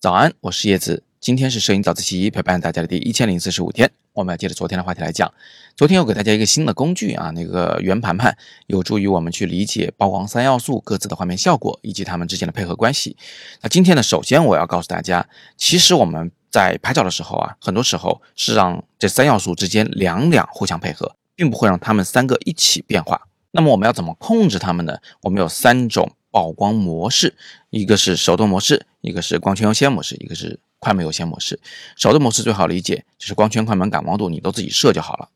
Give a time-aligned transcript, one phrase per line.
[0.00, 1.04] 早安，我是叶子。
[1.20, 3.90] 今天是摄影早自习陪伴大家的第一千零四十五天。
[4.12, 5.32] 我们要接着昨天的话题来讲。
[5.76, 8.36] 昨天我给大家一个新的工具啊，那个圆盘盘，
[8.66, 13.16] 有助于我们去理解曝光三要素各自的画面效果以及它们之间的配合关系。
[13.62, 23.28] 那今天呢，首先我要告诉大家，其实我们在拍照的时候啊，很多时候是让这三要素之间两两互相配合，并不会让它们三个一起变化。
[23.50, 24.98] 那么我们要怎么控制它们呢？
[25.22, 26.12] 我们有三种。
[26.32, 27.34] 曝光模式，
[27.70, 31.58] 一个是手动模式，一个是光圈优先模式，一个是快门优先模式。
[31.96, 35.28] 手动模式最好理解，就是光圈、快门、感光度你都自己设就好了。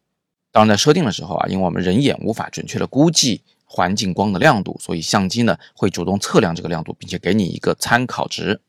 [0.53, 8.61] 当然，在设定的时候啊，因为我们人眼无法准确的估计环境光的亮度，所以相机呢会主动测量这个亮度，并且给你一个参考值。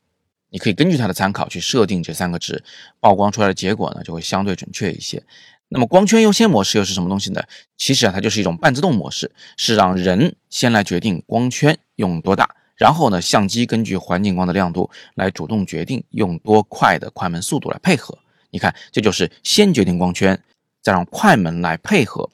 [0.50, 2.64] 你可以根据它的参考去设定这三个值，
[2.98, 5.22] 曝光出来的结果呢就会相对准确一些。
[5.68, 7.42] 那么光圈优先模式又是什么东西呢？
[7.76, 18.16] 其实啊，它就是一种半自动模式，是让人先来决定光圈用多大，然后呢，相机根据环境光的亮度来主动决定用多快的快门速度来配合。
[18.50, 20.40] 你看，这就是先决定光圈，
[20.80, 22.30] 再让快门来配合，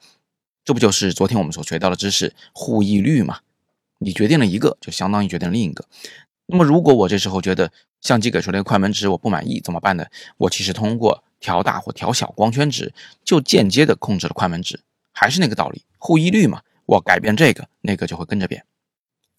[0.62, 3.38] 这不就是昨天我们所学到的知识互异律吗？
[3.98, 5.86] 你决定了一个，就相当于决定另一个。
[6.46, 7.72] 那么如果我这时候觉得
[8.02, 10.04] 相机给出来的快门值我不满意，怎么办呢？
[10.36, 11.24] 我其实通过。
[11.42, 14.78] 调大或调小光圈值，就间接的控制了快门值，
[15.10, 16.62] 还是那个道理，互异律嘛。
[16.86, 18.64] 我改变这个，那个就会跟着变。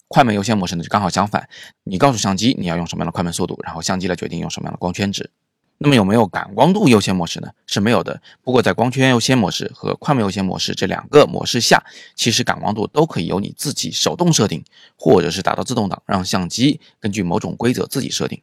[0.06, 1.48] 快门优先模式呢，就刚好相反，
[1.84, 5.30] 你告诉相机你要用什么样的快门速度，然后相机来决定用什么样的光圈值。
[5.78, 7.48] 那么有没有感光度优先模式呢？
[7.66, 8.20] 是没有的。
[8.42, 11.82] 不过在光圈优先模式和快门优先模式这两个模式下，
[12.14, 14.62] 其实感光度都可以由你自己手动设定，
[14.98, 18.42] 或者是打到自动挡，让相机根据某种规则自己设定。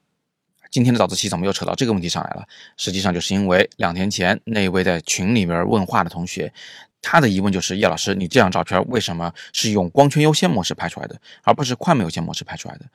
[0.72, 2.48] 今天的早自习怎么又扯到这个问题上来了？
[2.78, 6.54] 实际上就是因为两天前那位在群里面问话的同学，
[7.02, 12.86] 他的疑问就是叶老师，你这张照片为什么是用光圈优先模式拍出来的，而不是快门优先模式拍出来的？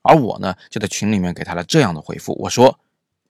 [0.00, 2.80] 而我呢，就在群里面给他了这样的回复，我说，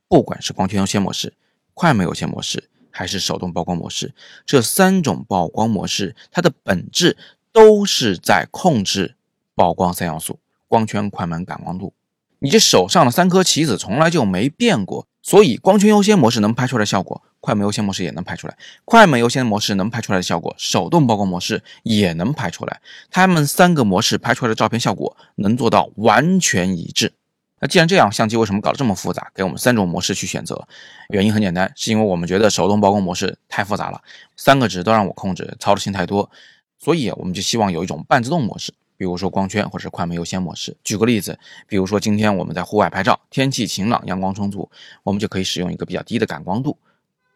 [0.07, 1.35] 不管是光圈优先模式、
[1.75, 4.15] 快门优先模式，还是手动曝光模式，
[4.47, 7.17] 这三种曝光模式，它的本质
[7.51, 9.17] 都是在控制
[9.57, 10.39] 曝光三要素：
[10.69, 11.93] 光圈、快门、感光度。
[12.41, 18.55] 你这手上的三颗棋子从来就没变过，所以光圈优先模式能拍出来效果，快门优先模式也能拍出来；
[18.85, 22.81] 快门优先模式能拍出来的效果，手动曝光模式也能拍出来。
[23.11, 27.13] 它们三个模式拍出来的照片效果能做到完全一致。
[27.61, 30.69] 那既然这样，相机为什么搞得这么复杂，给我们三种模式去选择？
[31.09, 34.01] 原因很简单，是因为我们觉得手动曝光模式太复杂了，
[34.37, 36.31] 三个值都让我控制，操作性太多，
[36.79, 38.73] 所以我们就希望有一种半自动模式。
[38.99, 40.77] 比如说光圈或者是快门优先模式。
[40.85, 44.69] 举个例子，比如说今天我们在户外拍照，天气晴朗，阳光充足，
[45.05, 46.77] 我们就可以使用一个比较低的感光度。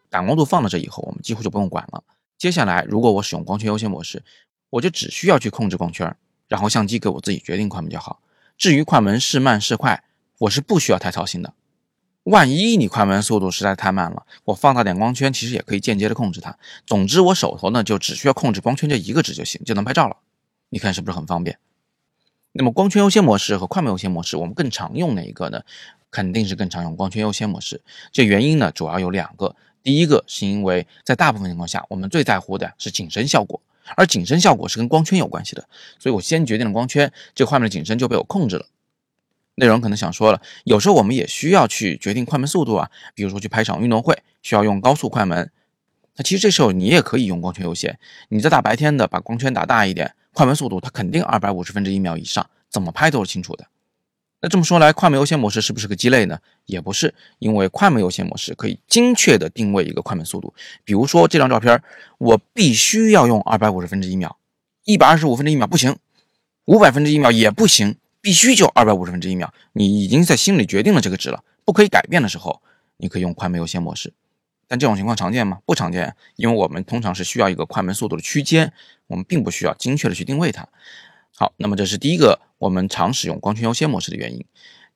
[0.09, 2.03] 感光度放到这以后，我们几乎就不用管了。
[2.37, 4.21] 接下来，如果我使用光圈优先模式，
[4.69, 6.15] 我就只需要去控制光圈，
[6.49, 8.19] 然后相机给我自己决定快门就好。
[8.57, 10.03] 至于快门是慢是快，
[10.39, 11.53] 我是不需要太操心的。
[12.23, 16.57] 万一你快门速度实在太慢了，我放大点光圈，其实也可以间接的控制它。
[16.85, 20.17] 总之，我手头呢就只需要控制光圈这一个值就行，就能拍照了。
[20.73, 21.59] 你看是不是很方便？
[22.51, 25.61] 那么光圈优先模式和快门优先模式，我们更常用哪一个呢？
[26.09, 27.83] 肯定是更常用光圈优先模式。
[28.11, 29.55] 这原因呢，主要有两个。
[29.83, 33.61] 第一个是因为在大部分情况下，我们最在乎的是景深效果，
[33.95, 35.69] 而景深效果是跟光圈有关系的。
[35.99, 38.65] 所以我先决定了光圈，这画面的景深就被我控制了。
[39.53, 45.51] 内容可能想说了，有时候我们也需要去决定快门速度啊，比如说去拍场运动会，需要用高速快门。
[46.15, 50.15] 那其实这时候你也可以用光圈优先，你在大白天的把光圈打大一点。
[50.33, 53.65] 快门速度它肯定二百五十分之一秒以上，怎么拍都是清楚的。
[54.41, 56.37] 那这么说来，快门优先模式是不是个鸡肋呢？
[56.65, 60.53] 也不是，因为快门优先模式可以精确的定位一个快门速度。
[60.83, 61.81] 比如说这张照片，
[62.17, 64.37] 我必须要用二百五十分之一秒，
[64.83, 65.95] 一百二十五分之一秒不行，
[66.65, 69.53] 五百分之一秒也不行，必须就二百五十分之一秒。
[69.71, 72.61] 你已经在心里决定了这个值了，不可以改变的时候，
[72.97, 74.11] 你可以用快门优先模式。
[74.73, 75.59] 但这种情况常见吗？
[75.67, 78.73] 不常见，因为我们通常是需要一个快门速度的区间，
[79.05, 80.67] 我们并不需要精确的去定位它。
[81.35, 84.43] 好，那么这是第一个我们常使用光圈优先模式的原因。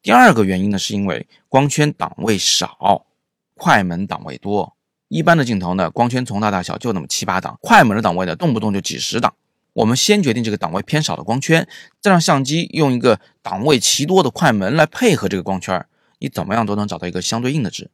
[0.01, 3.05] 第二个原因呢，是因为光圈档位少，
[3.53, 4.75] 快门档位多。
[5.09, 9.35] 一般的镜头呢，光圈从大大小就那么七八档，快门的档位呢，动不动就几十档。
[9.73, 11.67] 我们先决定这个档位偏少的光圈，
[12.01, 15.85] 再让相机用一个档位奇多的快门来配合这个光圈，
[16.17, 17.91] 你怎么样都能找到一个相对应的值。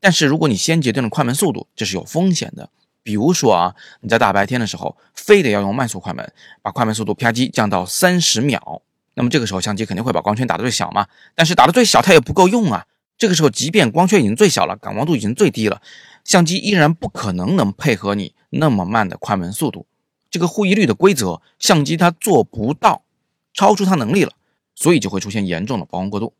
[0.00, 2.70] 但是如果你先决定了快门速度，这是有风险的。
[3.02, 6.32] 比如说啊，你在大白天的时候，非得要用慢速快门，
[6.62, 8.82] 把快门速度啪叽降到三十秒，
[9.14, 11.06] 那么这个时候相机肯定会把光圈打得最小嘛。
[11.34, 12.86] 但是打得最小它也不够用啊。
[13.16, 15.82] 这个时候，即便光圈已经最小了，感光度已经最低了，
[16.24, 19.86] 相机依然不可能能配合你那么慢的快门速度。
[20.30, 23.02] 这个互异律的规则，相机它做不到
[23.52, 24.32] 超出它能力了，
[24.74, 26.32] 所以就会出现严重的曝光过度。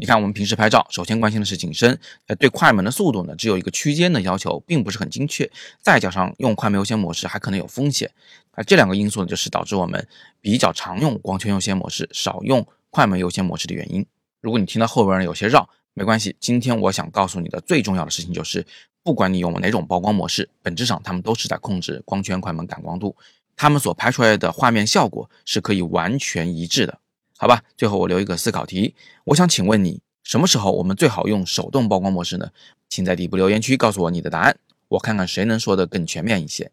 [0.00, 5.48] 你看，我们平时拍照，首先关心的是景深，呃，对快门的速度呢，只有一个区间的要求，并不是很精确。
[5.82, 8.10] 再加上用快门优先模式还可能有风险，
[8.52, 10.08] 啊，这两个因素呢，就是导致我们
[10.40, 14.06] 比较常用光圈优先模式，少用快门优先模式的原因。
[14.40, 18.64] 如果你听到后边有些绕，没关系，今天我想告诉你的最重要的事情就是，
[19.02, 23.14] 不管你用哪种曝光模式，本质上它们都是在控制光圈、快门、感光度，
[23.54, 26.98] 它们所拍出来的画面效果是可以完全一致的。
[27.40, 28.94] 好吧，最后我留一个思考题，
[29.24, 32.50] 我想请问你，什么时候我们最好用手动曝光模式呢？
[32.90, 34.58] 请在底部留言区告诉我你的答案，
[34.88, 36.70] 我看看谁能说的更全面一些。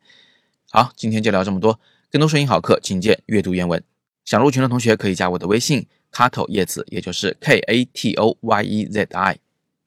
[0.69, 1.79] 好，今天就聊这么多，
[2.11, 3.81] 更多摄影好课，请见阅读原文。
[4.25, 9.39] 想入群的同学可以加我的微信 Kato 叶子，也就是 K A T O Y E Z I，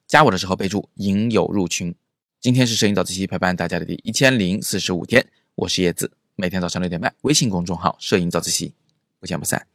[0.06, 1.94] 加我的时候备注“影友入群”。
[2.40, 5.26] 今天是摄影早自习陪伴大家的第一千零四十五天，
[5.56, 8.72] 我是叶子，每天早上六点半，微信公众号“摄影早自习”，
[9.20, 9.66] 不见不散。